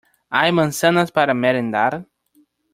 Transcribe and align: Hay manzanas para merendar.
Hay 0.31 0.51
manzanas 0.51 1.11
para 1.11 1.35
merendar. 1.35 2.07